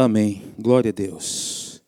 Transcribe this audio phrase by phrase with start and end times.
[0.00, 0.54] Amém.
[0.56, 1.82] Glória a Deus.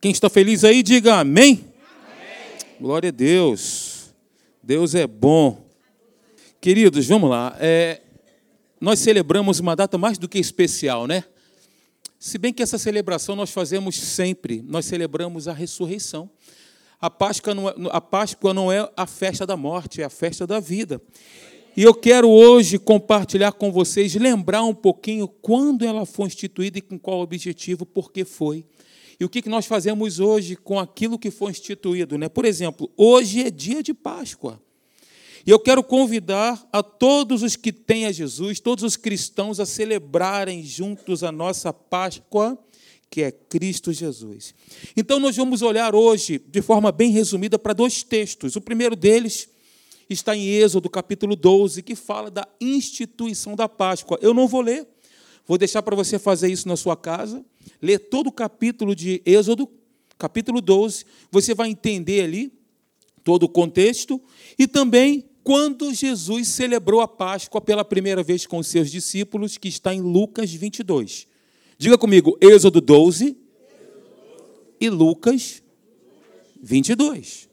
[0.00, 1.62] Quem está feliz aí, diga amém.
[1.62, 2.78] amém.
[2.80, 4.14] Glória a Deus.
[4.62, 5.62] Deus é bom.
[6.58, 7.54] Queridos, vamos lá.
[7.60, 8.00] É,
[8.80, 11.22] nós celebramos uma data mais do que especial, né?
[12.18, 16.30] Se bem que essa celebração nós fazemos sempre, nós celebramos a ressurreição.
[16.98, 20.46] A Páscoa, não é, a Páscoa não é a festa da morte, é a festa
[20.46, 20.98] da vida.
[21.76, 26.80] E eu quero hoje compartilhar com vocês, lembrar um pouquinho quando ela foi instituída e
[26.80, 28.64] com qual objetivo, por que foi.
[29.18, 32.16] E o que nós fazemos hoje com aquilo que foi instituído.
[32.16, 32.28] Né?
[32.28, 34.62] Por exemplo, hoje é dia de Páscoa.
[35.44, 39.66] E eu quero convidar a todos os que têm a Jesus, todos os cristãos, a
[39.66, 42.56] celebrarem juntos a nossa Páscoa,
[43.10, 44.54] que é Cristo Jesus.
[44.96, 48.54] Então, nós vamos olhar hoje, de forma bem resumida, para dois textos.
[48.54, 49.48] O primeiro deles
[50.08, 54.18] está em Êxodo, capítulo 12, que fala da instituição da Páscoa.
[54.20, 54.86] Eu não vou ler,
[55.46, 57.44] vou deixar para você fazer isso na sua casa.
[57.80, 59.68] Ler todo o capítulo de Êxodo,
[60.18, 62.52] capítulo 12, você vai entender ali
[63.22, 64.20] todo o contexto
[64.58, 69.68] e também quando Jesus celebrou a Páscoa pela primeira vez com os seus discípulos, que
[69.68, 71.26] está em Lucas 22.
[71.76, 73.36] Diga comigo, Êxodo 12
[74.80, 75.62] e Lucas
[76.62, 77.48] 22.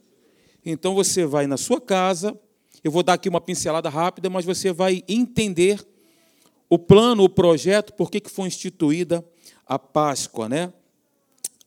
[0.65, 2.37] Então você vai na sua casa,
[2.83, 5.85] eu vou dar aqui uma pincelada rápida, mas você vai entender
[6.69, 9.25] o plano, o projeto, por que foi instituída
[9.65, 10.47] a Páscoa.
[10.47, 10.71] Né?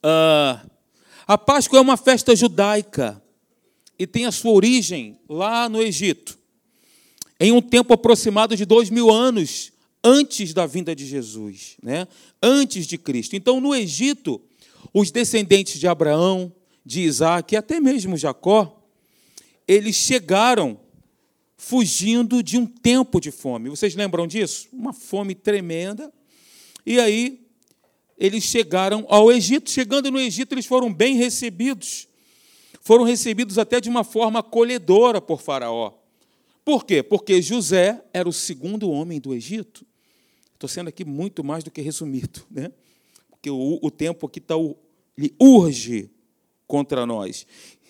[0.03, 0.65] Ah,
[1.27, 3.22] a Páscoa é uma festa judaica
[3.98, 6.39] e tem a sua origem lá no Egito,
[7.39, 9.72] em um tempo aproximado de dois mil anos
[10.03, 12.06] antes da vinda de Jesus, né?
[12.42, 13.34] antes de Cristo.
[13.37, 14.41] Então, no Egito,
[14.92, 16.53] os descendentes de Abraão,
[16.84, 18.73] de Isaac e até mesmo Jacó,
[19.66, 20.78] eles chegaram
[21.56, 23.70] fugindo de um tempo de fome.
[23.70, 24.68] Vocês lembram disso?
[24.72, 26.12] Uma fome tremenda.
[26.84, 27.46] E aí
[28.18, 29.70] eles chegaram ao Egito.
[29.70, 32.08] Chegando no Egito, eles foram bem recebidos
[32.84, 35.94] foram recebidos até de uma forma acolhedora por Faraó.
[36.62, 37.03] Por quê?
[37.03, 39.86] Porque José era o segundo homem do Egito.
[40.53, 42.70] Estou sendo aqui muito mais do que resumido, né?
[43.30, 44.54] porque o, o tempo aqui está
[45.16, 46.10] ele urge
[46.66, 47.47] contra nós.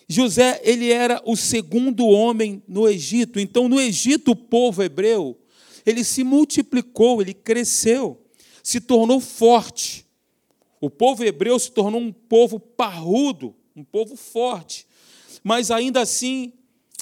[0.07, 3.39] José, ele era o segundo homem no Egito.
[3.39, 5.39] Então, no Egito, o povo hebreu,
[5.85, 8.21] ele se multiplicou, ele cresceu,
[8.61, 10.05] se tornou forte.
[10.79, 14.85] O povo hebreu se tornou um povo parrudo, um povo forte,
[15.43, 16.53] mas ainda assim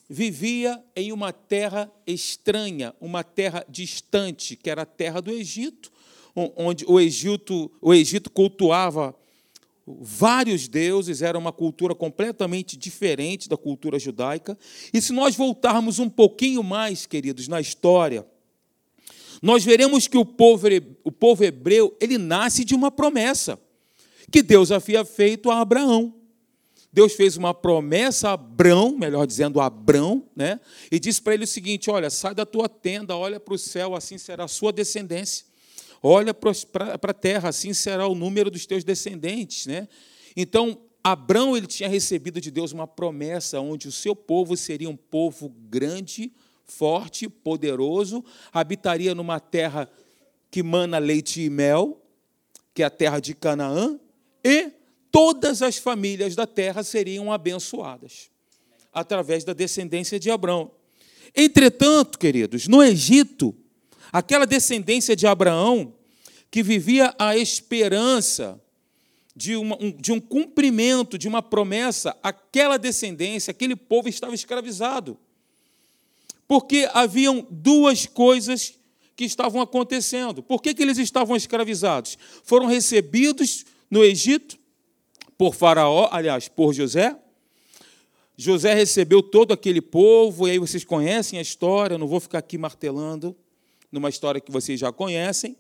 [0.09, 5.91] vivia em uma terra estranha, uma terra distante, que era a terra do Egito,
[6.35, 9.15] onde o Egito, o Egito cultuava
[9.85, 14.57] vários deuses, era uma cultura completamente diferente da cultura judaica.
[14.93, 18.25] E se nós voltarmos um pouquinho mais, queridos, na história,
[19.41, 20.67] nós veremos que o povo,
[21.03, 23.59] o povo hebreu, ele nasce de uma promessa
[24.31, 26.15] que Deus havia feito a Abraão.
[26.91, 30.59] Deus fez uma promessa a Abrão, melhor dizendo, a Abrão, né?
[30.91, 33.95] e disse para ele o seguinte: Olha, sai da tua tenda, olha para o céu,
[33.95, 35.45] assim será a sua descendência.
[36.05, 39.65] Olha para a terra, assim será o número dos teus descendentes.
[39.65, 39.87] Né?
[40.35, 44.97] Então, Abrão ele tinha recebido de Deus uma promessa onde o seu povo seria um
[44.97, 46.33] povo grande,
[46.65, 49.89] forte, poderoso, habitaria numa terra
[50.51, 52.01] que mana leite e mel,
[52.73, 53.97] que é a terra de Canaã,
[54.43, 54.71] e
[55.09, 58.29] todas as famílias da terra seriam abençoadas
[58.91, 60.71] através da descendência de Abraão.
[61.35, 63.55] Entretanto, queridos, no Egito,
[64.13, 65.95] aquela descendência de Abraão
[66.51, 68.61] que vivia a esperança
[69.35, 75.17] de, uma, um, de um cumprimento, de uma promessa, aquela descendência, aquele povo estava escravizado.
[76.47, 78.77] Porque haviam duas coisas
[79.15, 80.43] que estavam acontecendo.
[80.43, 82.15] Por que, que eles estavam escravizados?
[82.43, 84.59] Foram recebidos no Egito
[85.35, 87.17] por Faraó, aliás, por José.
[88.37, 92.39] José recebeu todo aquele povo, e aí vocês conhecem a história, eu não vou ficar
[92.39, 93.35] aqui martelando
[93.93, 95.55] numa história que vocês já conhecem.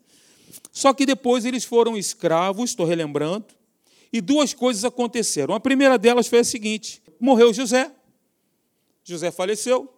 [0.71, 3.45] Só que depois eles foram escravos, estou relembrando,
[4.11, 5.55] e duas coisas aconteceram.
[5.55, 7.91] A primeira delas foi a seguinte: morreu José,
[9.03, 9.91] José faleceu,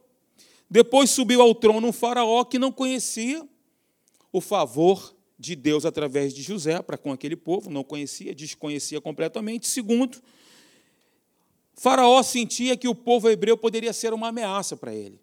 [0.70, 3.48] depois subiu ao trono um faraó que não conhecia
[4.32, 9.68] o favor de Deus através de José para com aquele povo, não conhecia, desconhecia completamente.
[9.68, 10.22] Segundo,
[11.76, 15.20] Faraó sentia que o povo hebreu poderia ser uma ameaça para ele.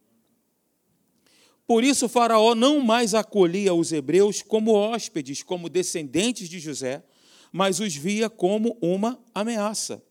[1.73, 7.03] Por isso, Faraó não mais acolhia os hebreus como hóspedes, como descendentes de José,
[7.51, 10.03] mas os via como uma ameaça.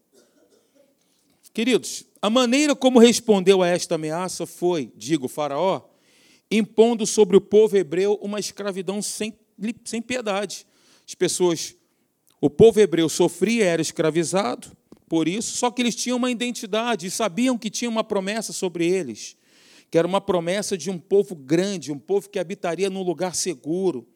[1.54, 5.84] Queridos, a maneira como respondeu a esta ameaça foi, digo, Faraó,
[6.50, 9.32] impondo sobre o povo hebreu uma escravidão sem
[9.86, 10.66] sem piedade.
[11.08, 11.76] As pessoas
[12.42, 14.76] O povo hebreu sofria, era escravizado
[15.08, 18.88] por isso, só que eles tinham uma identidade e sabiam que tinha uma promessa sobre
[18.88, 19.38] eles,
[19.92, 24.08] que era uma promessa de um povo grande, um povo que habitaria num lugar seguro.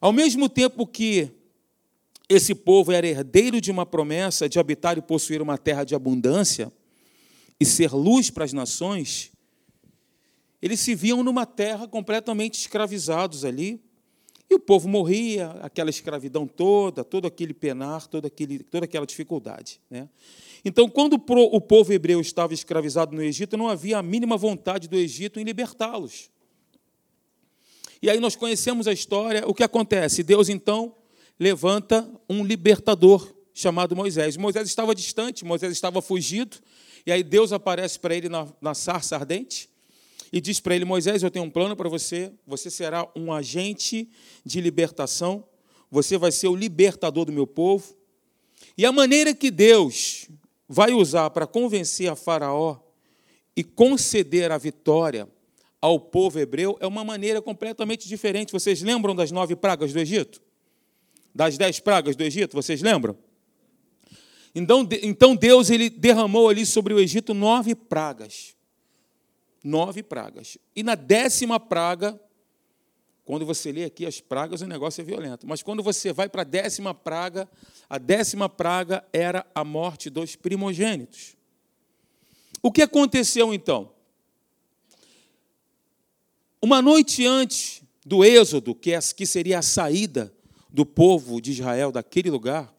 [0.00, 1.30] Ao mesmo tempo que
[2.28, 6.72] esse povo era herdeiro de uma promessa de habitar e possuir uma terra de abundância
[7.60, 9.30] e ser luz para as nações,
[10.60, 13.80] eles se viam numa terra completamente escravizados ali.
[14.48, 19.80] E o povo morria, aquela escravidão toda, todo aquele penar, todo aquele, toda aquela dificuldade.
[19.90, 20.08] Né?
[20.64, 24.96] Então, quando o povo hebreu estava escravizado no Egito, não havia a mínima vontade do
[24.96, 26.30] Egito em libertá-los.
[28.00, 30.22] E aí nós conhecemos a história, o que acontece?
[30.22, 30.94] Deus então
[31.38, 34.36] levanta um libertador chamado Moisés.
[34.36, 36.58] Moisés estava distante, Moisés estava fugido,
[37.04, 39.68] e aí Deus aparece para ele na, na sarça ardente
[40.32, 44.08] e diz para ele: Moisés, eu tenho um plano para você, você será um agente
[44.44, 45.44] de libertação,
[45.90, 47.96] você vai ser o libertador do meu povo.
[48.76, 50.28] E a maneira que Deus
[50.68, 52.78] vai usar para convencer a Faraó
[53.56, 55.28] e conceder a vitória
[55.80, 58.52] ao povo hebreu é uma maneira completamente diferente.
[58.52, 60.42] Vocês lembram das nove pragas do Egito?
[61.34, 63.16] Das dez pragas do Egito, vocês lembram?
[64.54, 68.55] Então, então Deus ele derramou ali sobre o Egito nove pragas.
[69.62, 70.58] Nove pragas.
[70.74, 72.20] E na décima praga,
[73.24, 75.46] quando você lê aqui as pragas, o negócio é violento.
[75.46, 77.48] Mas quando você vai para a décima praga,
[77.88, 81.36] a décima praga era a morte dos primogênitos.
[82.62, 83.92] O que aconteceu então?
[86.60, 90.32] Uma noite antes do êxodo, que é, seria a saída
[90.68, 92.74] do povo de Israel daquele lugar,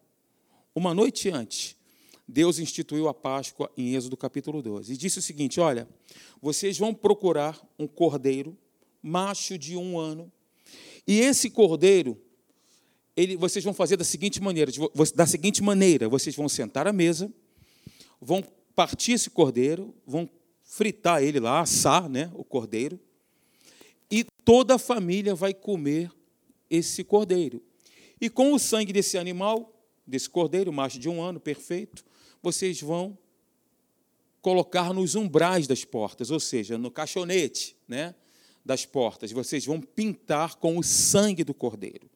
[0.76, 1.77] uma noite antes,
[2.28, 4.94] Deus instituiu a Páscoa em Êxodo capítulo 12.
[4.94, 5.88] E disse o seguinte: Olha,
[6.42, 8.58] vocês vão procurar um cordeiro,
[9.02, 10.32] macho de um ano,
[11.08, 12.22] e esse cordeiro,
[13.16, 14.72] ele, vocês vão fazer da seguinte maneira:
[15.16, 17.32] da seguinte maneira, vocês vão sentar à mesa,
[18.20, 18.44] vão
[18.76, 20.30] partir esse cordeiro, vão
[20.62, 23.00] fritar ele lá, assar né, o cordeiro,
[24.12, 26.12] e toda a família vai comer
[26.70, 27.64] esse cordeiro.
[28.20, 29.74] E com o sangue desse animal,
[30.06, 32.04] desse cordeiro, macho de um ano, perfeito,
[32.42, 33.18] vocês vão
[34.42, 38.16] colocar nos umbrais das portas, ou seja, no caixonete né,
[38.64, 39.32] das portas.
[39.32, 42.10] Vocês vão pintar com o sangue do cordeiro.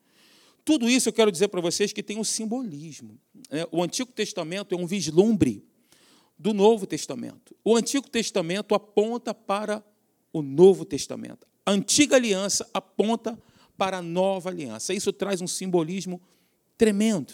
[0.63, 3.19] Tudo isso eu quero dizer para vocês que tem um simbolismo.
[3.49, 3.65] Né?
[3.71, 5.65] O Antigo Testamento é um vislumbre
[6.37, 7.55] do Novo Testamento.
[7.63, 9.83] O Antigo Testamento aponta para
[10.31, 11.47] o Novo Testamento.
[11.65, 13.37] A antiga aliança aponta
[13.77, 14.93] para a nova aliança.
[14.93, 16.21] Isso traz um simbolismo
[16.77, 17.33] tremendo.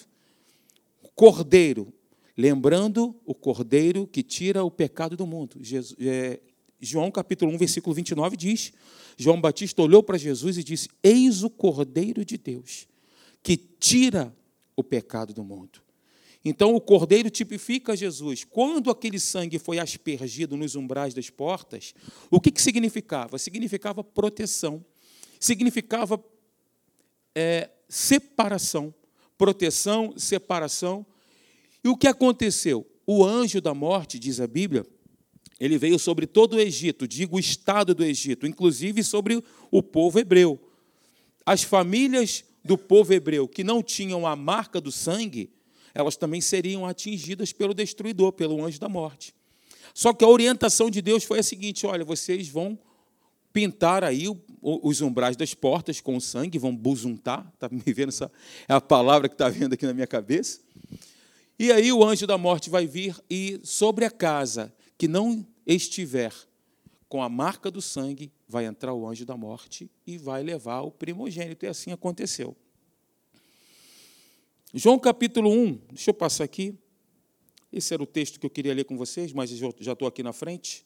[1.15, 1.93] Cordeiro,
[2.37, 5.57] lembrando o cordeiro que tira o pecado do mundo.
[5.61, 6.39] Jesus, é,
[6.79, 8.71] João capítulo 1, versículo 29 diz:
[9.17, 12.87] João Batista olhou para Jesus e disse: Eis o cordeiro de Deus
[13.41, 14.35] que tira
[14.75, 15.81] o pecado do mundo.
[16.45, 18.43] Então, o cordeiro tipifica Jesus.
[18.43, 21.93] Quando aquele sangue foi aspergido nos umbrais das portas,
[22.29, 23.37] o que, que significava?
[23.37, 24.85] Significava proteção,
[25.39, 26.23] significava
[27.35, 28.93] é, separação.
[29.37, 31.05] Proteção, separação
[31.83, 32.85] e o que aconteceu?
[33.05, 34.85] O anjo da morte, diz a Bíblia,
[35.59, 40.19] ele veio sobre todo o Egito, digo o estado do Egito, inclusive sobre o povo
[40.19, 40.59] hebreu.
[41.45, 45.49] As famílias do povo hebreu que não tinham a marca do sangue,
[45.93, 49.33] elas também seriam atingidas pelo destruidor, pelo anjo da morte.
[49.93, 52.77] Só que a orientação de Deus foi a seguinte: olha, vocês vão
[53.51, 54.25] pintar aí
[54.61, 58.31] os umbrais das portas com sangue, vão buzuntar, está me vendo essa
[58.67, 60.59] é a palavra que está vindo aqui na minha cabeça.
[61.59, 66.33] E aí o anjo da morte vai vir e sobre a casa que não estiver
[67.09, 70.91] com a marca do sangue, vai entrar o anjo da morte e vai levar o
[70.91, 71.65] primogênito.
[71.65, 72.55] E assim aconteceu.
[74.73, 76.77] João capítulo 1, deixa eu passar aqui.
[77.71, 80.33] Esse era o texto que eu queria ler com vocês, mas já estou aqui na
[80.33, 80.85] frente.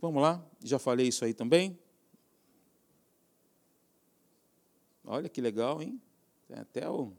[0.00, 1.78] Vamos lá, já falei isso aí também.
[5.04, 6.00] Olha que legal, hein?
[6.46, 7.12] Tem até o.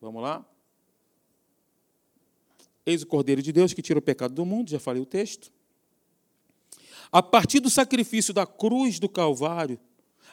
[0.00, 0.44] Vamos lá?
[2.86, 5.52] Eis o Cordeiro de Deus que tira o pecado do mundo, já falei o texto.
[7.10, 9.78] A partir do sacrifício da cruz do Calvário,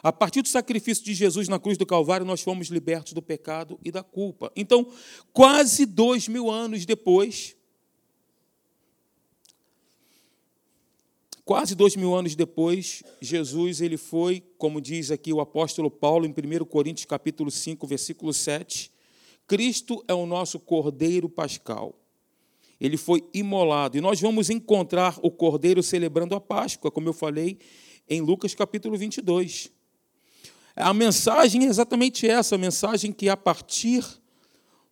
[0.02, 3.78] a partir do sacrifício de Jesus na cruz do Calvário, nós fomos libertos do pecado
[3.84, 4.52] e da culpa.
[4.54, 4.90] Então,
[5.32, 7.56] quase dois mil anos depois,
[11.44, 16.30] quase dois mil anos depois, Jesus ele foi, como diz aqui o apóstolo Paulo em
[16.30, 18.92] 1 Coríntios capítulo 5, versículo 7,
[19.46, 21.94] Cristo é o nosso cordeiro pascal.
[22.80, 23.96] Ele foi imolado.
[23.96, 27.58] E nós vamos encontrar o cordeiro celebrando a Páscoa, como eu falei
[28.08, 29.70] em Lucas capítulo 22.
[30.74, 34.04] A mensagem é exatamente essa, a mensagem que a partir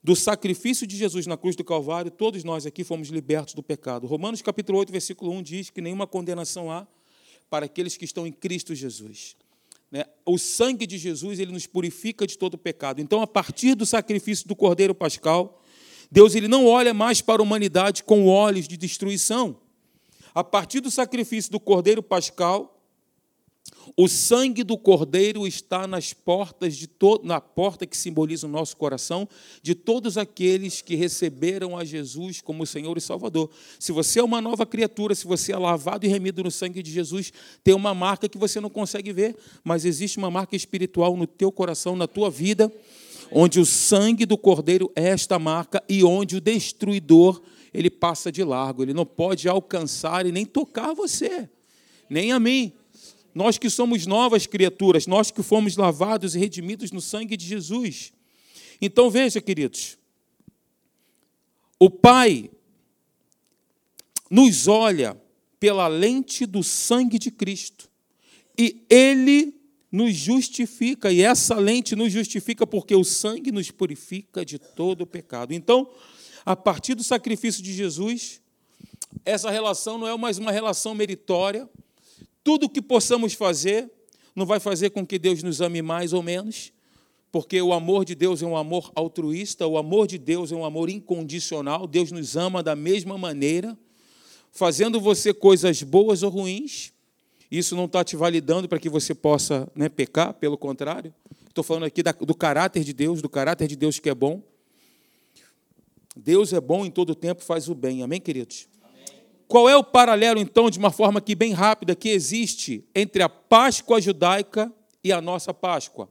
[0.03, 4.07] do sacrifício de Jesus na cruz do Calvário, todos nós aqui fomos libertos do pecado.
[4.07, 6.87] Romanos capítulo 8, versículo 1 diz que nenhuma condenação há
[7.51, 9.37] para aqueles que estão em Cristo Jesus.
[9.95, 10.05] Né?
[10.27, 13.01] O sangue de Jesus ele nos purifica de todo pecado.
[13.01, 15.63] Então, a partir do sacrifício do Cordeiro Pascal,
[16.11, 19.57] Deus ele não olha mais para a humanidade com olhos de destruição.
[20.35, 22.84] A partir do sacrifício do Cordeiro Pascal,
[23.97, 27.21] o sangue do Cordeiro está nas portas de to...
[27.23, 29.29] na porta que simboliza o nosso coração
[29.63, 33.51] de todos aqueles que receberam a Jesus como Senhor e Salvador.
[33.79, 36.91] Se você é uma nova criatura, se você é lavado e remido no sangue de
[36.91, 41.27] Jesus, tem uma marca que você não consegue ver, mas existe uma marca espiritual no
[41.27, 42.73] teu coração, na tua vida,
[43.31, 47.41] onde o sangue do Cordeiro é esta marca e onde o destruidor
[47.73, 51.49] ele passa de largo, ele não pode alcançar e nem tocar você,
[52.09, 52.73] nem a mim
[53.35, 58.13] nós que somos novas criaturas, nós que fomos lavados e redimidos no sangue de Jesus.
[58.81, 59.99] Então veja, queridos,
[61.79, 62.51] o Pai
[64.31, 65.21] nos olha
[65.59, 67.91] pela lente do sangue de Cristo
[68.57, 69.55] e Ele
[69.91, 75.07] nos justifica, e essa lente nos justifica porque o sangue nos purifica de todo o
[75.07, 75.55] pecado.
[75.55, 75.89] Então,
[76.45, 78.41] a partir do sacrifício de Jesus,
[79.25, 81.69] essa relação não é mais uma relação meritória,
[82.45, 83.91] tudo o que possamos fazer
[84.37, 86.73] não vai fazer com que Deus nos ame mais ou menos,
[87.33, 90.65] porque o amor de Deus é um amor altruísta, o amor de Deus é um
[90.65, 93.77] amor incondicional, Deus nos ama da mesma maneira,
[94.53, 96.93] fazendo você coisas boas ou ruins.
[97.51, 101.15] Isso não está te validando para que você possa né, pecar, pelo contrário.
[101.49, 104.43] Estou falando aqui do caráter de Deus, do caráter de Deus que é bom.
[106.17, 108.03] Deus é bom em todo tempo, faz o bem.
[108.03, 108.69] Amém, queridos?
[109.47, 113.29] Qual é o paralelo, então, de uma forma aqui bem rápida, que existe entre a
[113.29, 114.73] Páscoa judaica
[115.03, 116.09] e a nossa Páscoa?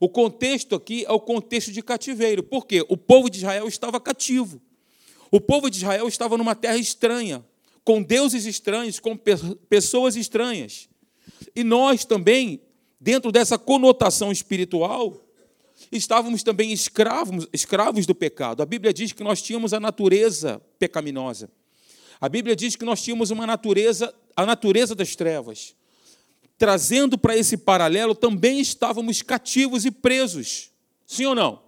[0.00, 2.42] O contexto aqui é o contexto de cativeiro.
[2.42, 2.84] Por quê?
[2.88, 4.60] O povo de Israel estava cativo.
[5.30, 7.44] O povo de Israel estava numa terra estranha,
[7.84, 9.16] com deuses estranhos, com
[9.68, 10.88] pessoas estranhas.
[11.54, 12.60] E nós também,
[13.00, 15.24] dentro dessa conotação espiritual,
[15.90, 18.62] estávamos também escravos, escravos do pecado.
[18.62, 21.48] A Bíblia diz que nós tínhamos a natureza pecaminosa.
[22.22, 25.74] A Bíblia diz que nós tínhamos uma natureza, a natureza das trevas.
[26.56, 30.70] Trazendo para esse paralelo, também estávamos cativos e presos.
[31.04, 31.60] Sim ou não?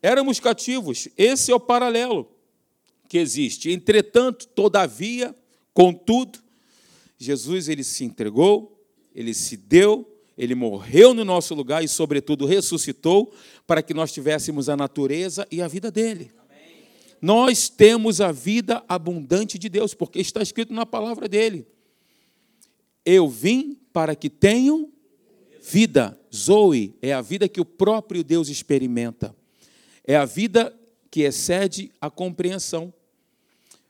[0.00, 1.08] Éramos cativos.
[1.18, 2.32] Esse é o paralelo
[3.10, 3.70] que existe.
[3.70, 5.36] Entretanto, todavia,
[5.74, 6.38] contudo,
[7.18, 8.82] Jesus ele se entregou,
[9.14, 13.34] ele se deu, ele morreu no nosso lugar e, sobretudo, ressuscitou
[13.66, 16.37] para que nós tivéssemos a natureza e a vida dele
[17.20, 21.66] nós temos a vida abundante de Deus, porque está escrito na palavra dele.
[23.04, 24.92] Eu vim para que tenham
[25.62, 26.18] vida.
[26.34, 29.34] Zoe é a vida que o próprio Deus experimenta.
[30.04, 30.74] É a vida
[31.10, 32.92] que excede a compreensão.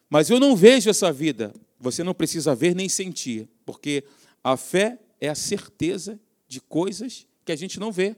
[0.08, 1.52] Mas eu não vejo essa vida.
[1.78, 4.04] Você não precisa ver nem sentir, porque
[4.42, 6.18] a fé é a certeza
[6.48, 8.16] de coisas que a gente não vê.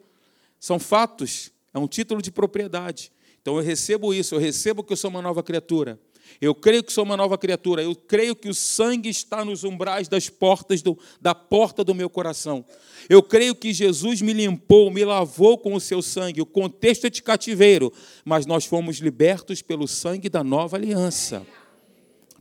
[0.58, 3.12] São fatos, é um título de propriedade.
[3.42, 5.98] Então eu recebo isso, eu recebo que eu sou uma nova criatura.
[6.40, 7.82] Eu creio que sou uma nova criatura.
[7.82, 12.10] Eu creio que o sangue está nos umbrais das portas do, da porta do meu
[12.10, 12.64] coração.
[13.08, 16.40] Eu creio que Jesus me limpou, me lavou com o seu sangue.
[16.40, 17.92] O contexto é de cativeiro,
[18.24, 21.46] mas nós fomos libertos pelo sangue da nova aliança,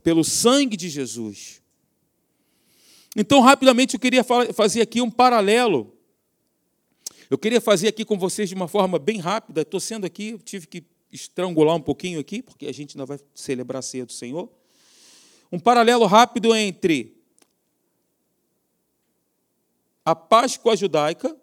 [0.02, 1.60] pelo sangue de Jesus.
[3.16, 5.92] Então, rapidamente, eu queria fazer aqui um paralelo
[7.30, 9.62] eu queria fazer aqui com vocês de uma forma bem rápida.
[9.62, 13.78] Estou sendo aqui, tive que estrangular um pouquinho aqui, porque a gente ainda vai celebrar
[13.78, 14.50] a ceia do Senhor.
[15.52, 17.16] Um paralelo rápido entre
[20.04, 21.36] a Páscoa judaica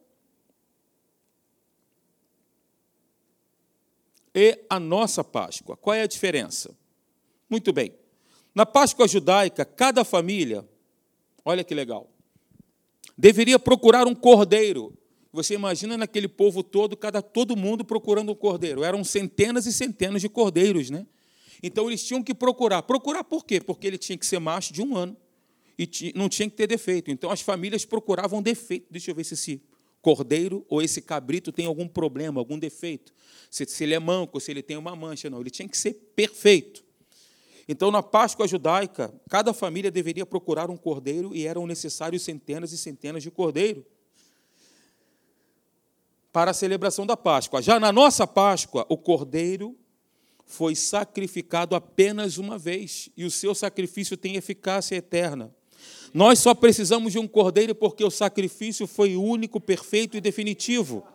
[4.36, 5.78] e a nossa Páscoa.
[5.78, 6.78] Qual é a diferença?
[7.50, 7.94] Muito bem.
[8.54, 10.68] Na Páscoa judaica, cada família,
[11.46, 12.10] olha que legal,
[13.18, 14.97] deveria procurar um cordeiro
[15.38, 18.84] você imagina naquele povo todo, cada todo mundo procurando um cordeiro.
[18.84, 21.06] Eram centenas e centenas de cordeiros, né?
[21.62, 22.82] Então eles tinham que procurar.
[22.82, 23.62] Procurar por quê?
[23.62, 25.16] Porque ele tinha que ser macho de um ano
[25.78, 27.12] e não tinha que ter defeito.
[27.12, 28.88] Então as famílias procuravam defeito.
[28.90, 29.62] Deixa eu ver se esse
[30.02, 33.14] cordeiro ou esse cabrito tem algum problema, algum defeito.
[33.52, 35.40] Se, ele é manco, se ele tem uma mancha, não.
[35.40, 36.84] Ele tinha que ser perfeito.
[37.68, 42.78] Então, na Páscoa judaica, cada família deveria procurar um cordeiro e eram necessários centenas e
[42.78, 43.84] centenas de cordeiros
[46.32, 47.62] para a celebração da Páscoa.
[47.62, 49.76] Já na nossa Páscoa, o cordeiro
[50.46, 55.54] foi sacrificado apenas uma vez e o seu sacrifício tem eficácia eterna.
[56.14, 61.06] Nós só precisamos de um cordeiro porque o sacrifício foi único, perfeito e definitivo.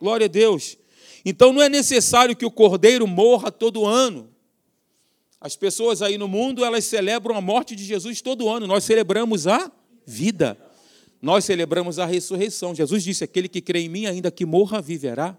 [0.00, 0.78] Glória a Deus.
[1.24, 4.30] Então não é necessário que o cordeiro morra todo ano.
[5.40, 8.66] As pessoas aí no mundo, elas celebram a morte de Jesus todo ano.
[8.66, 9.70] Nós celebramos a
[10.06, 10.56] vida.
[11.20, 12.74] Nós celebramos a ressurreição.
[12.74, 15.36] Jesus disse: Aquele que crê em mim, ainda que morra, viverá.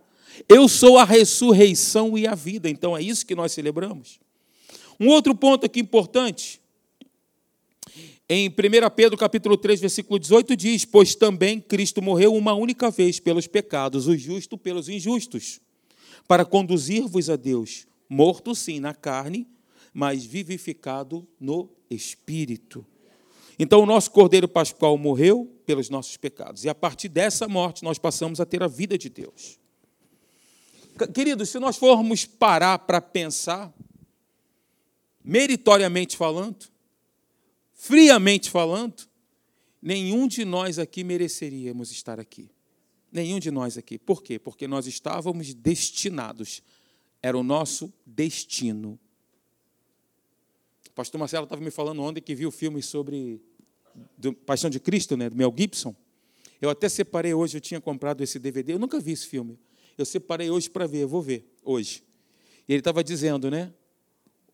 [0.47, 2.69] Eu sou a ressurreição e a vida.
[2.69, 4.19] Então é isso que nós celebramos.
[4.99, 6.61] Um outro ponto aqui importante.
[8.29, 8.53] Em 1
[8.95, 14.07] Pedro capítulo 3, versículo 18 diz: "Pois também Cristo morreu uma única vez pelos pecados,
[14.07, 15.59] o justo pelos injustos,
[16.27, 19.47] para conduzir-vos a Deus, morto sim na carne,
[19.93, 22.85] mas vivificado no espírito."
[23.57, 27.97] Então o nosso Cordeiro Pascual morreu pelos nossos pecados, e a partir dessa morte nós
[27.97, 29.59] passamos a ter a vida de Deus.
[31.13, 33.73] Queridos, se nós formos parar para pensar,
[35.23, 36.67] meritoriamente falando,
[37.73, 39.07] friamente falando,
[39.81, 42.51] nenhum de nós aqui mereceríamos estar aqui.
[43.11, 43.97] Nenhum de nós aqui.
[43.97, 44.39] Por quê?
[44.39, 46.61] Porque nós estávamos destinados.
[47.21, 48.99] Era o nosso destino.
[50.91, 53.41] O pastor Marcelo estava me falando ontem que viu o filme sobre
[54.17, 55.95] do Paixão de Cristo, né, do Mel Gibson.
[56.61, 59.57] Eu até separei hoje, eu tinha comprado esse DVD, eu nunca vi esse filme.
[59.97, 62.03] Eu separei hoje para ver, eu vou ver hoje.
[62.67, 63.73] E ele estava dizendo, né?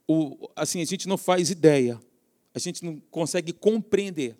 [0.07, 1.99] O, assim, a gente não faz ideia,
[2.53, 4.37] a gente não consegue compreender.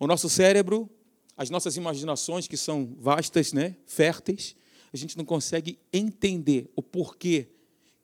[0.00, 0.88] O nosso cérebro,
[1.36, 4.56] as nossas imaginações, que são vastas, né, férteis,
[4.90, 7.48] a gente não consegue entender o porquê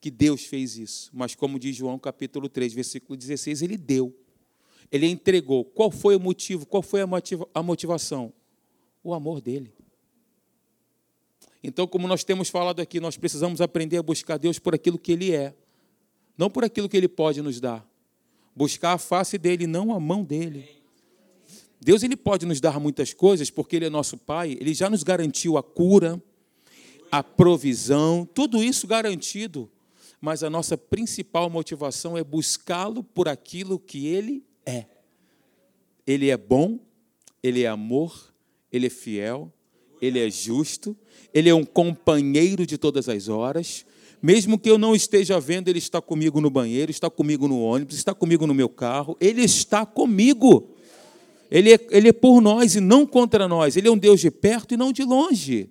[0.01, 1.11] que Deus fez isso.
[1.13, 4.17] Mas, como diz João capítulo 3, versículo 16, ele deu.
[4.91, 5.65] Ele entregou.
[5.65, 6.67] Qual foi o motivo?
[6.67, 8.33] Qual foi a motivação?
[9.03, 9.73] O amor dele.
[11.63, 15.13] Então, como nós temos falado aqui, nós precisamos aprender a buscar Deus por aquilo que
[15.13, 15.55] Ele é,
[16.37, 17.87] não por aquilo que Ele pode nos dar.
[18.55, 20.69] Buscar a face dele, não a mão dele.
[21.81, 25.03] Deus ele pode nos dar muitas coisas, porque Ele é nosso Pai, Ele já nos
[25.03, 26.23] garantiu a cura,
[27.11, 29.71] a provisão, tudo isso garantido.
[30.21, 34.87] Mas a nossa principal motivação é buscá-lo por aquilo que Ele é.
[36.07, 36.79] Ele é bom,
[37.43, 38.33] Ele é amor,
[38.73, 39.53] Ele é fiel,
[40.01, 40.97] Ele é justo,
[41.33, 43.85] ele é um companheiro de todas as horas.
[44.21, 47.97] Mesmo que eu não esteja vendo, Ele está comigo no banheiro, está comigo no ônibus,
[47.97, 49.17] está comigo no meu carro.
[49.21, 50.75] Ele está comigo.
[51.51, 53.77] Ele é, ele é por nós e não contra nós.
[53.77, 55.71] Ele é um Deus de perto e não de longe.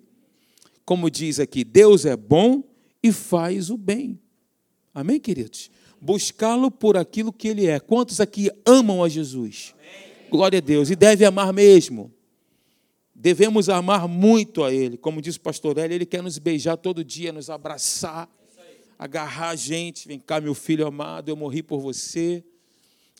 [0.84, 2.64] Como diz aqui, Deus é bom
[3.02, 4.18] e faz o bem.
[4.98, 5.70] Amém, queridos?
[6.00, 7.78] Buscá-lo por aquilo que Ele é.
[7.78, 9.72] Quantos aqui amam a Jesus?
[9.78, 10.28] Amém.
[10.28, 10.90] Glória a Deus.
[10.90, 12.12] E deve amar mesmo.
[13.14, 14.96] Devemos amar muito a Ele.
[14.96, 18.28] Como diz o pastor Hélio, Ele quer nos beijar todo dia, nos abraçar,
[18.98, 20.08] agarrar a gente.
[20.08, 22.42] Vem cá, meu filho amado, eu morri por você.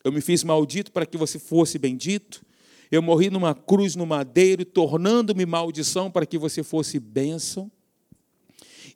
[0.03, 2.45] Eu me fiz maldito para que você fosse bendito.
[2.91, 7.71] Eu morri numa cruz no madeiro, tornando-me maldição para que você fosse bênção.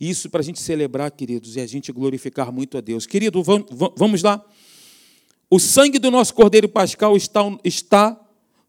[0.02, 3.06] Isso para a gente celebrar, queridos, e a gente glorificar muito a Deus.
[3.06, 3.40] Querido,
[3.96, 4.44] vamos lá.
[5.48, 8.20] O sangue do nosso Cordeiro Pascal está, está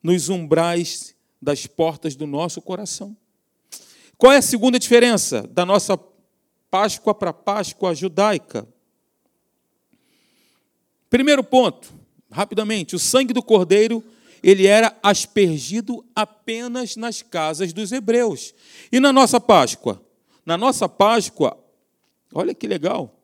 [0.04, 3.18] nos umbrais das portas do nosso coração.
[4.16, 5.98] Qual é a segunda diferença da nossa
[6.70, 8.68] Páscoa para a Páscoa judaica?
[11.10, 11.92] Primeiro ponto,
[12.30, 14.04] rapidamente, o sangue do cordeiro,
[14.44, 18.54] ele era aspergido apenas nas casas dos hebreus.
[18.92, 20.00] E na nossa Páscoa?
[20.46, 21.58] Na nossa Páscoa,
[22.34, 23.20] olha que legal.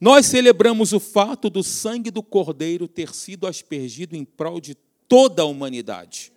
[0.00, 4.74] Nós celebramos o fato do sangue do cordeiro ter sido aspergido em prol de
[5.08, 6.32] toda a humanidade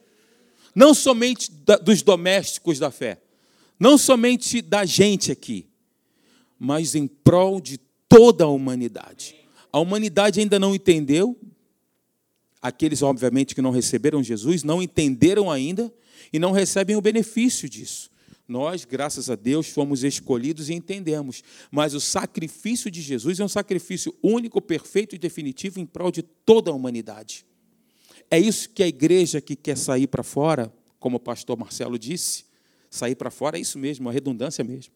[0.76, 1.52] não somente
[1.84, 3.22] dos domésticos da fé,
[3.80, 5.68] não somente da gente aqui,
[6.58, 9.36] mas em prol de toda a humanidade.
[9.72, 11.38] A humanidade ainda não entendeu,
[12.62, 15.94] aqueles, obviamente, que não receberam Jesus, não entenderam ainda
[16.32, 18.10] e não recebem o benefício disso.
[18.48, 21.44] Nós, graças a Deus, fomos escolhidos e entendemos.
[21.72, 26.22] Mas o sacrifício de Jesus é um sacrifício único, perfeito e definitivo em prol de
[26.22, 27.46] toda a humanidade.
[28.30, 32.46] É isso que a igreja que quer sair para fora, como o pastor Marcelo disse,
[32.90, 34.94] sair para fora é isso mesmo, uma redundância mesmo.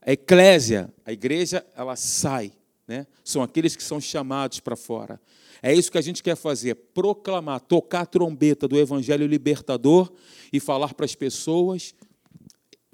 [0.00, 2.52] A eclésia, a igreja, ela sai,
[2.86, 3.06] né?
[3.24, 5.20] São aqueles que são chamados para fora.
[5.62, 10.12] É isso que a gente quer fazer, proclamar, tocar a trombeta do evangelho libertador
[10.52, 11.94] e falar para as pessoas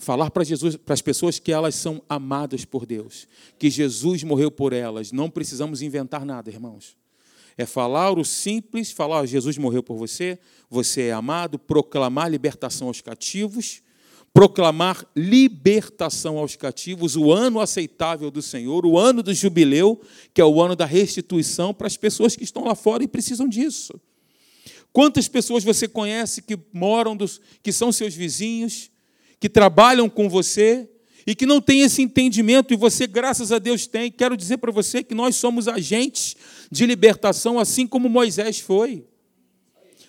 [0.02, 4.50] falar para Jesus, para as pessoas que elas são amadas por Deus, que Jesus morreu
[4.50, 5.12] por elas.
[5.12, 6.96] Não precisamos inventar nada, irmãos.
[7.56, 10.38] É falar o simples, falar Jesus morreu por você,
[10.68, 13.80] você é amado, proclamar libertação aos cativos,
[14.34, 20.00] proclamar libertação aos cativos, o ano aceitável do Senhor, o ano do jubileu,
[20.34, 23.48] que é o ano da restituição para as pessoas que estão lá fora e precisam
[23.48, 24.00] disso.
[24.92, 28.90] Quantas pessoas você conhece que moram, dos, que são seus vizinhos,
[29.42, 30.88] que trabalham com você
[31.26, 34.08] e que não tem esse entendimento, e você, graças a Deus, tem.
[34.08, 36.36] Quero dizer para você que nós somos agentes
[36.70, 39.04] de libertação, assim como Moisés foi.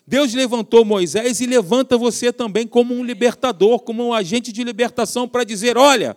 [0.05, 5.27] Deus levantou Moisés e levanta você também como um libertador, como um agente de libertação,
[5.27, 6.15] para dizer: olha,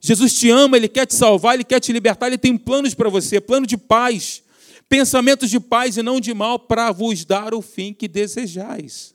[0.00, 3.08] Jesus te ama, Ele quer te salvar, Ele quer te libertar, Ele tem planos para
[3.08, 4.44] você, plano de paz,
[4.88, 9.13] pensamentos de paz e não de mal, para vos dar o fim que desejais.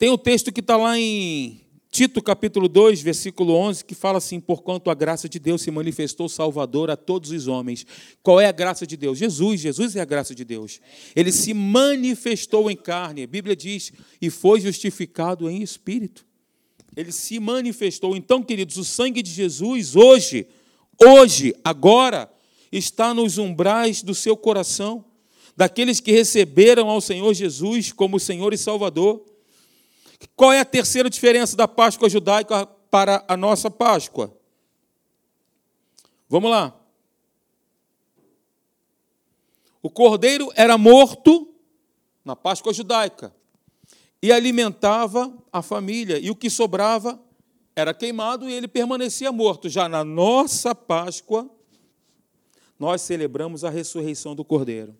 [0.00, 1.60] Tem o texto que está lá em
[1.90, 6.26] Tito capítulo 2, versículo 11, que fala assim: Porquanto a graça de Deus se manifestou
[6.26, 7.86] salvador a todos os homens.
[8.22, 9.18] Qual é a graça de Deus?
[9.18, 10.80] Jesus, Jesus é a graça de Deus.
[11.14, 16.24] Ele se manifestou em carne, a Bíblia diz, e foi justificado em espírito
[16.96, 18.16] ele se manifestou.
[18.16, 20.46] Então, queridos, o sangue de Jesus hoje,
[21.00, 22.28] hoje, agora,
[22.72, 25.04] está nos umbrais do seu coração,
[25.56, 29.29] daqueles que receberam ao Senhor Jesus como Senhor e Salvador.
[30.36, 34.34] Qual é a terceira diferença da Páscoa judaica para a nossa Páscoa?
[36.28, 36.76] Vamos lá.
[39.82, 41.52] O cordeiro era morto
[42.24, 43.34] na Páscoa judaica
[44.22, 47.18] e alimentava a família, e o que sobrava
[47.74, 49.68] era queimado e ele permanecia morto.
[49.68, 51.48] Já na nossa Páscoa,
[52.78, 54.94] nós celebramos a ressurreição do Cordeiro.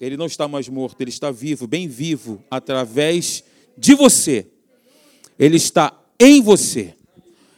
[0.00, 3.44] Ele não está mais morto, ele está vivo, bem vivo, através
[3.78, 4.46] de você.
[5.38, 6.94] Ele está em você,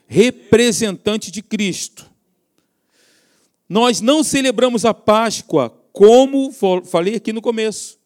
[0.07, 2.09] representante de Cristo.
[3.69, 6.53] Nós não celebramos a Páscoa como
[6.85, 7.99] falei aqui no começo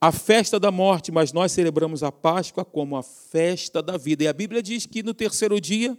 [0.00, 4.24] a festa da morte, mas nós celebramos a Páscoa como a festa da vida.
[4.24, 5.96] E a Bíblia diz que no terceiro dia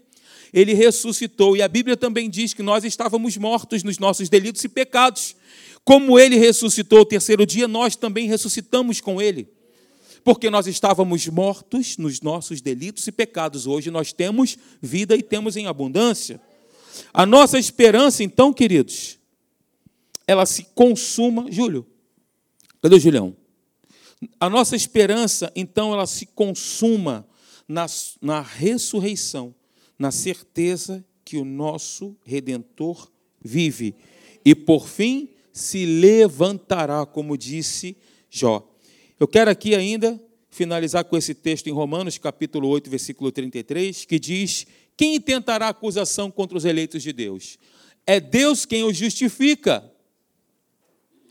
[0.53, 1.57] ele ressuscitou.
[1.57, 5.35] E a Bíblia também diz que nós estávamos mortos nos nossos delitos e pecados.
[5.83, 9.47] Como ele ressuscitou o terceiro dia, nós também ressuscitamos com ele.
[10.25, 13.67] Porque nós estávamos mortos nos nossos delitos e pecados.
[13.67, 16.41] Hoje nós temos vida e temos em abundância.
[17.13, 19.19] A nossa esperança, então, queridos,
[20.25, 21.45] ela se consuma.
[21.51, 21.85] Júlio,
[22.81, 23.37] cadê o Julião?
[24.39, 27.27] A nossa esperança, então, ela se consuma
[27.67, 27.85] na,
[28.19, 29.53] na ressurreição,
[29.99, 33.93] na certeza que o nosso Redentor vive
[34.43, 37.95] e, por fim, se levantará, como disse
[38.27, 38.74] Jó.
[39.19, 44.19] Eu quero aqui ainda finalizar com esse texto em Romanos, capítulo 8, versículo 33, que
[44.19, 47.57] diz: Quem tentará acusação contra os eleitos de Deus?
[48.05, 49.89] É Deus quem os justifica.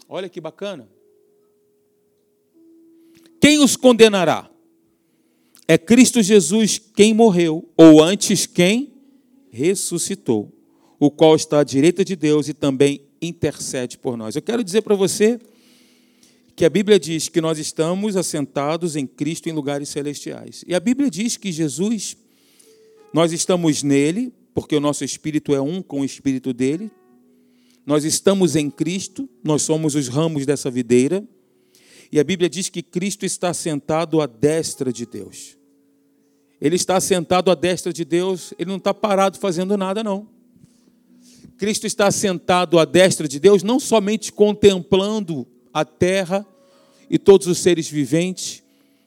[0.08, 0.88] Olha que bacana.
[3.40, 4.50] Quem os condenará?
[5.68, 8.94] É Cristo Jesus quem morreu, ou antes quem
[9.50, 10.52] ressuscitou,
[10.98, 14.34] o qual está à direita de Deus e também intercede por nós.
[14.34, 15.38] Eu quero dizer para você
[16.56, 20.64] que a Bíblia diz que nós estamos assentados em Cristo em lugares celestiais.
[20.66, 22.16] E a Bíblia diz que Jesus,
[23.12, 26.90] nós estamos nele, porque o nosso espírito é um com o espírito dele.
[27.84, 31.26] Nós estamos em Cristo, nós somos os ramos dessa videira.
[32.10, 35.58] E a Bíblia diz que Cristo está sentado à destra de Deus.
[36.60, 40.28] Ele está sentado à destra de Deus, ele não está parado fazendo nada, não.
[41.58, 46.46] Cristo está sentado à destra de Deus, não somente contemplando a terra
[47.10, 48.62] e todos os seres viventes,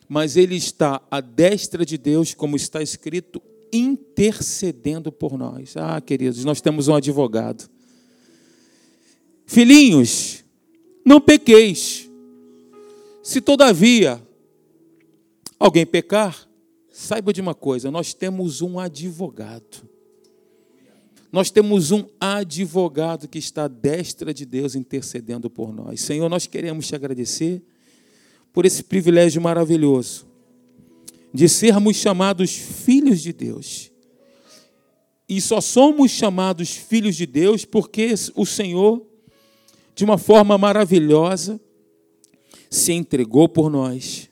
[0.07, 5.75] mas ele está à destra de Deus, como está escrito, intercedendo por nós.
[5.77, 7.69] Ah, queridos, nós temos um advogado.
[9.45, 10.43] Filhinhos,
[11.05, 12.07] não pequeis
[13.27, 14.25] se todavia
[15.59, 16.47] alguém pecar,
[16.89, 19.83] saiba de uma coisa: nós temos um advogado.
[21.31, 26.01] Nós temos um advogado que está à destra de Deus intercedendo por nós.
[26.01, 27.61] Senhor, nós queremos te agradecer
[28.53, 30.25] por esse privilégio maravilhoso
[31.33, 33.91] de sermos chamados filhos de Deus.
[35.27, 39.05] E só somos chamados filhos de Deus porque o Senhor,
[39.93, 41.59] de uma forma maravilhosa,
[42.69, 44.29] se entregou por nós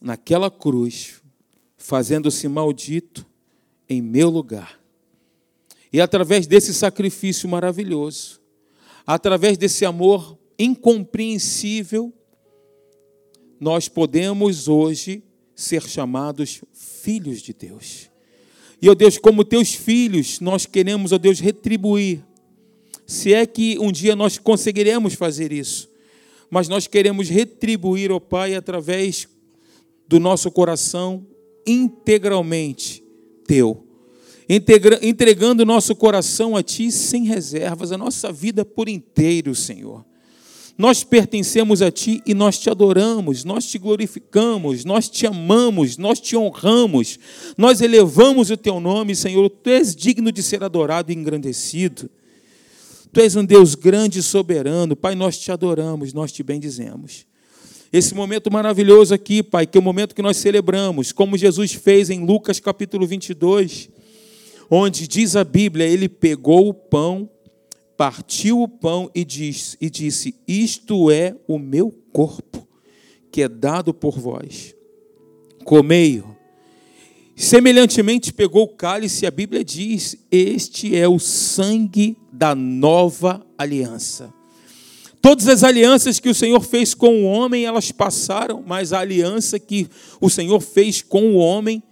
[0.00, 1.22] naquela cruz,
[1.76, 3.24] fazendo-se maldito
[3.88, 4.81] em meu lugar.
[5.92, 8.40] E através desse sacrifício maravilhoso,
[9.06, 12.12] através desse amor incompreensível,
[13.60, 15.22] nós podemos hoje
[15.54, 18.10] ser chamados filhos de Deus.
[18.80, 22.24] E, ó Deus, como teus filhos, nós queremos, ó Deus, retribuir.
[23.06, 25.90] Se é que um dia nós conseguiremos fazer isso,
[26.50, 29.28] mas nós queremos retribuir, ó Pai, através
[30.08, 31.26] do nosso coração
[31.66, 33.04] integralmente
[33.46, 33.91] teu.
[35.00, 40.04] Entregando nosso coração a Ti sem reservas, a nossa vida por inteiro, Senhor.
[40.76, 46.18] Nós pertencemos a Ti e nós te adoramos, nós te glorificamos, nós te amamos, nós
[46.18, 47.18] te honramos,
[47.56, 49.48] nós elevamos o Teu nome, Senhor.
[49.48, 52.10] Tu és digno de ser adorado e engrandecido.
[53.12, 54.96] Tu és um Deus grande e soberano.
[54.96, 57.26] Pai, nós te adoramos, nós te bendizemos.
[57.92, 62.08] Esse momento maravilhoso aqui, Pai, que é o momento que nós celebramos, como Jesus fez
[62.08, 63.90] em Lucas capítulo 22,
[64.74, 67.28] onde diz a Bíblia, ele pegou o pão,
[67.94, 72.66] partiu o pão e disse, e disse: Isto é o meu corpo,
[73.30, 74.74] que é dado por vós.
[75.62, 76.34] Comei-o.
[77.36, 84.32] Semelhantemente, pegou o cálice, e a Bíblia diz: Este é o sangue da nova aliança.
[85.20, 89.58] Todas as alianças que o Senhor fez com o homem, elas passaram, mas a aliança
[89.58, 89.86] que
[90.18, 91.82] o Senhor fez com o homem,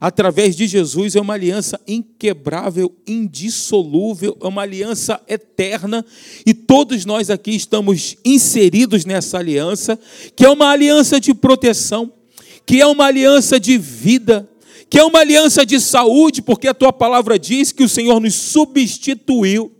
[0.00, 6.04] através de Jesus, é uma aliança inquebrável, indissolúvel, é uma aliança eterna,
[6.46, 9.98] e todos nós aqui estamos inseridos nessa aliança,
[10.34, 12.12] que é uma aliança de proteção,
[12.64, 14.48] que é uma aliança de vida,
[14.88, 18.34] que é uma aliança de saúde, porque a tua palavra diz que o Senhor nos
[18.34, 19.70] substituiu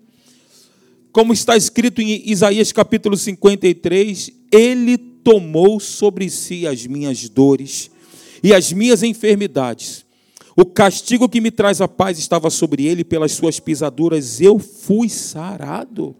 [1.12, 7.90] como está escrito em Isaías capítulo 53, ele tomou sobre si as minhas dores
[8.42, 10.04] e as minhas enfermidades.
[10.56, 15.08] O castigo que me traz a paz estava sobre ele, pelas suas pisaduras eu fui
[15.08, 16.14] sarado.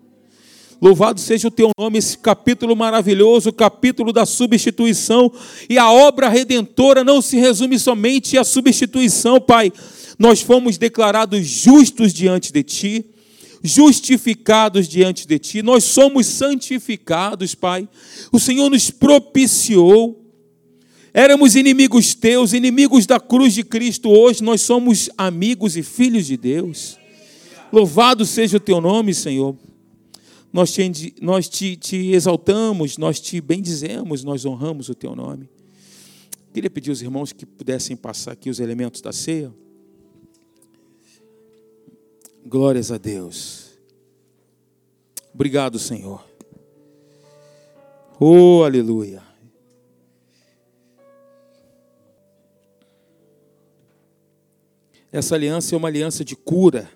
[0.81, 5.31] Louvado seja o teu nome, esse capítulo maravilhoso, o capítulo da substituição.
[5.69, 9.71] E a obra redentora não se resume somente à substituição, Pai.
[10.19, 13.07] Nós fomos declarados justos diante de ti
[13.62, 17.88] justificados diante de Ti, nós somos santificados, Pai.
[18.33, 20.16] O Senhor nos propiciou.
[21.12, 26.37] Éramos inimigos Teus, inimigos da cruz de Cristo, hoje nós somos amigos e filhos de
[26.37, 26.99] Deus.
[27.73, 29.57] Louvado seja o Teu nome, Senhor.
[30.53, 35.49] Nós te, nós te, te exaltamos, nós te bendizemos, nós honramos o Teu nome.
[36.53, 39.53] Queria pedir aos irmãos que pudessem passar aqui os elementos da ceia.
[42.44, 43.70] Glórias a Deus.
[45.33, 46.25] Obrigado, Senhor.
[48.18, 49.30] Oh, aleluia.
[55.12, 56.90] Essa aliança é uma aliança de cura.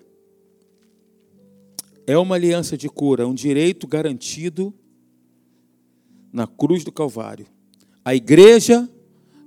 [2.07, 4.73] É uma aliança de cura, um direito garantido
[6.31, 7.47] na cruz do Calvário.
[8.03, 8.87] A igreja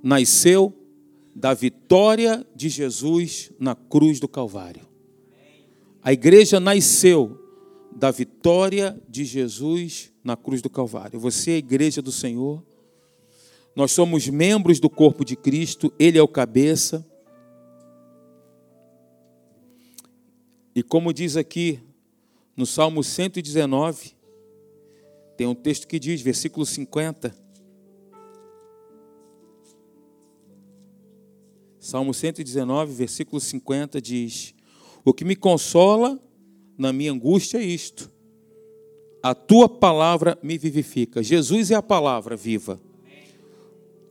[0.03, 0.73] nasceu
[1.35, 4.81] da vitória de Jesus na cruz do Calvário.
[6.03, 7.37] A igreja nasceu
[7.95, 11.19] da vitória de Jesus na cruz do Calvário.
[11.19, 12.63] Você é a igreja do Senhor.
[13.75, 17.05] Nós somos membros do corpo de Cristo, Ele é o cabeça.
[20.75, 21.79] E como diz aqui
[22.55, 24.13] no Salmo 119,
[25.37, 27.35] tem um texto que diz, versículo 50.
[31.79, 34.53] Salmo 119, versículo 50 diz:
[35.03, 36.19] o que me consola
[36.77, 38.11] na minha angústia é isto.
[39.23, 41.23] A tua palavra me vivifica.
[41.23, 42.79] Jesus é a palavra viva.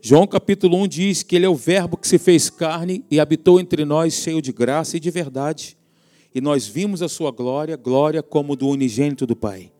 [0.01, 3.59] João capítulo 1 diz que ele é o Verbo que se fez carne e habitou
[3.61, 5.77] entre nós, cheio de graça e de verdade.
[6.35, 9.73] E nós vimos a sua glória, glória como do unigênito do Pai.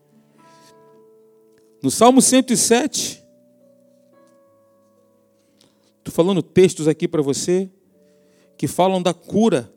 [1.81, 3.23] No Salmo 107,
[5.99, 7.69] estou falando textos aqui para você
[8.57, 9.73] que falam da cura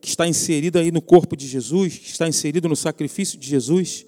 [0.00, 4.06] que está inserido aí no corpo de Jesus, que está inserido no sacrifício de Jesus.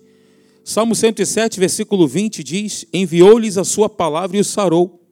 [0.64, 5.02] Salmo 107, versículo 20 diz: Enviou-lhes a sua palavra e os sarou,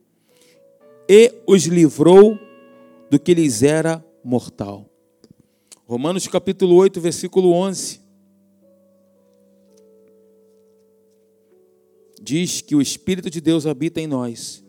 [1.09, 2.39] e os livrou
[3.11, 4.89] do que lhes era mortal.
[5.89, 7.99] Romanos capítulo 8, versículo 11.
[12.21, 14.63] Diz que o Espírito de Deus habita em nós.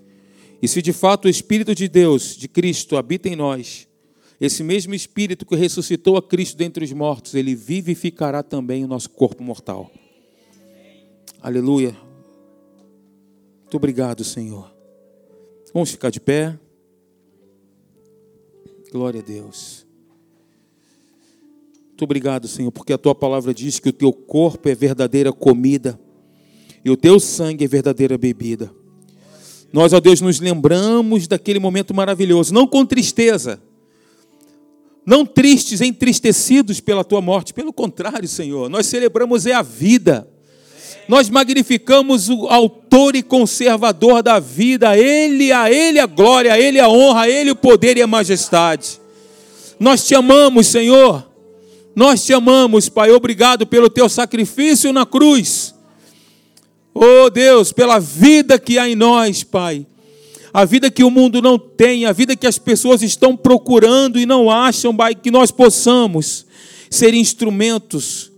[0.61, 3.85] E se de fato o Espírito de Deus, de Cristo, habita em nós,
[4.39, 9.09] esse mesmo Espírito que ressuscitou a Cristo dentre os mortos, ele vivificará também o nosso
[9.09, 9.91] corpo mortal.
[11.41, 11.97] Aleluia.
[13.63, 14.73] Muito obrigado, Senhor.
[15.73, 16.57] Vamos ficar de pé.
[18.89, 19.88] Glória a Deus.
[21.99, 25.99] Muito obrigado, Senhor, porque a tua palavra diz que o teu corpo é verdadeira comida
[26.83, 28.71] e o teu sangue é verdadeira bebida.
[29.73, 33.61] Nós, ó Deus, nos lembramos daquele momento maravilhoso, não com tristeza,
[35.05, 40.25] não tristes, entristecidos pela tua morte, pelo contrário, Senhor, nós celebramos é a vida.
[41.05, 46.79] Nós magnificamos o autor e conservador da vida, ele, a ele a glória, a ele
[46.79, 49.01] a honra, a ele o poder e a majestade.
[49.77, 51.28] Nós te amamos, Senhor.
[51.99, 53.11] Nós te amamos, Pai.
[53.11, 55.75] Obrigado pelo teu sacrifício na cruz.
[56.93, 59.85] Oh Deus, pela vida que há em nós, Pai.
[60.53, 64.25] A vida que o mundo não tem, a vida que as pessoas estão procurando e
[64.25, 66.45] não acham, Pai, que nós possamos
[66.89, 68.31] ser instrumentos,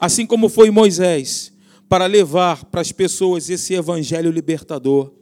[0.00, 1.52] assim como foi Moisés,
[1.90, 5.12] para levar para as pessoas esse evangelho libertador.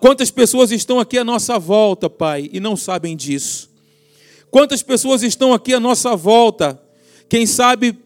[0.00, 3.70] Quantas pessoas estão aqui à nossa volta, Pai, e não sabem disso?
[4.50, 6.89] Quantas pessoas estão aqui à nossa volta,
[7.30, 7.96] quem sabe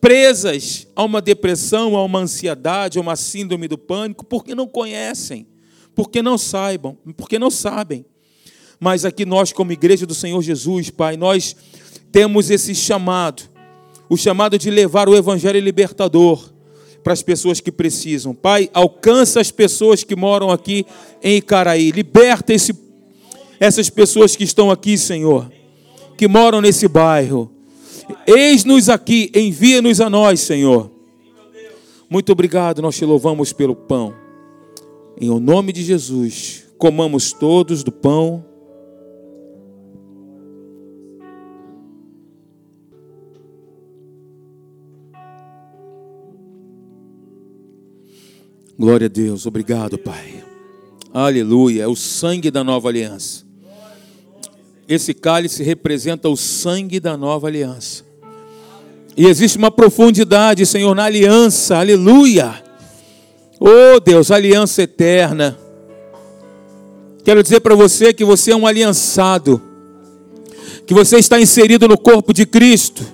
[0.00, 5.44] presas a uma depressão, a uma ansiedade, a uma síndrome do pânico, porque não conhecem,
[5.92, 8.06] porque não saibam, porque não sabem.
[8.78, 11.56] Mas aqui nós, como igreja do Senhor Jesus, Pai, nós
[12.12, 13.42] temos esse chamado,
[14.08, 16.52] o chamado de levar o evangelho libertador
[17.02, 18.32] para as pessoas que precisam.
[18.32, 20.86] Pai, alcança as pessoas que moram aqui
[21.20, 22.72] em Icaraí, liberta esse,
[23.58, 25.50] essas pessoas que estão aqui, Senhor,
[26.16, 27.50] que moram nesse bairro
[28.26, 30.90] Eis-nos aqui, envia-nos a nós, Senhor.
[32.08, 34.14] Muito obrigado, nós te louvamos pelo pão.
[35.20, 38.44] Em o nome de Jesus, comamos todos do pão.
[48.78, 50.42] Glória a Deus, obrigado, Pai.
[51.12, 53.49] Aleluia, é o sangue da nova aliança.
[54.90, 58.02] Esse cálice representa o sangue da nova aliança.
[59.16, 62.60] E existe uma profundidade, Senhor, na aliança, aleluia.
[63.60, 65.56] Oh Deus, aliança eterna.
[67.22, 69.62] Quero dizer para você que você é um aliançado,
[70.84, 73.06] que você está inserido no corpo de Cristo,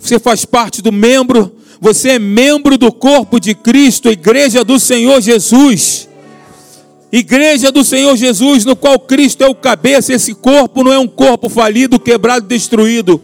[0.00, 5.20] você faz parte do membro, você é membro do corpo de Cristo, igreja do Senhor
[5.20, 6.07] Jesus.
[7.10, 11.08] Igreja do Senhor Jesus, no qual Cristo é o cabeça, esse corpo não é um
[11.08, 13.18] corpo falido, quebrado, destruído.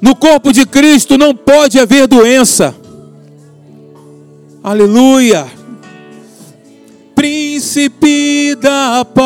[0.00, 2.72] No corpo de Cristo não pode haver doença.
[4.62, 5.44] Aleluia.
[7.16, 9.22] Príncipe da paz,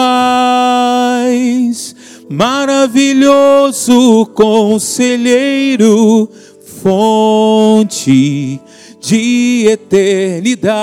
[2.31, 6.31] maravilhoso conselheiro,
[6.83, 8.61] fonte
[9.01, 10.81] de eternidade,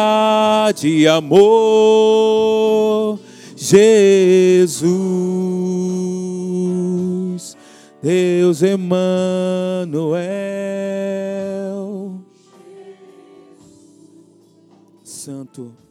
[1.07, 1.37] amor,
[3.55, 4.87] Jesus,
[8.01, 10.17] Deus Emmanuel,
[15.03, 15.86] Santo.